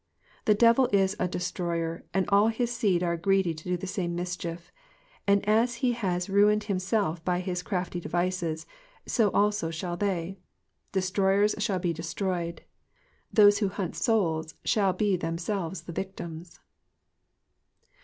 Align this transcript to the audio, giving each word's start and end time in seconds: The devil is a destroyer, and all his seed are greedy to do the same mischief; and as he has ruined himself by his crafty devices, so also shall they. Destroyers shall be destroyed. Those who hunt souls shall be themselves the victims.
The 0.45 0.55
devil 0.55 0.89
is 0.91 1.15
a 1.19 1.27
destroyer, 1.27 2.03
and 2.11 2.27
all 2.29 2.47
his 2.47 2.75
seed 2.75 3.03
are 3.03 3.15
greedy 3.15 3.53
to 3.53 3.63
do 3.63 3.77
the 3.77 3.85
same 3.85 4.15
mischief; 4.15 4.71
and 5.27 5.47
as 5.47 5.75
he 5.85 5.91
has 5.91 6.27
ruined 6.27 6.63
himself 6.63 7.23
by 7.23 7.39
his 7.39 7.61
crafty 7.61 7.99
devices, 7.99 8.65
so 9.05 9.29
also 9.29 9.69
shall 9.69 9.97
they. 9.97 10.39
Destroyers 10.91 11.53
shall 11.59 11.77
be 11.77 11.93
destroyed. 11.93 12.63
Those 13.31 13.59
who 13.59 13.69
hunt 13.69 13.95
souls 13.95 14.55
shall 14.65 14.91
be 14.91 15.17
themselves 15.17 15.83
the 15.83 15.93
victims. 15.93 16.59